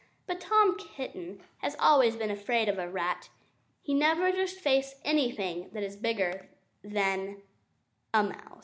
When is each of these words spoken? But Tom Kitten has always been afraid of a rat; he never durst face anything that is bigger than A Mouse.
But 0.25 0.39
Tom 0.41 0.79
Kitten 0.79 1.43
has 1.59 1.75
always 1.79 2.15
been 2.15 2.31
afraid 2.31 2.67
of 2.67 2.79
a 2.79 2.89
rat; 2.89 3.29
he 3.83 3.93
never 3.93 4.31
durst 4.31 4.59
face 4.59 4.95
anything 5.05 5.69
that 5.73 5.83
is 5.83 5.95
bigger 5.95 6.49
than 6.83 7.43
A 8.11 8.23
Mouse. 8.23 8.57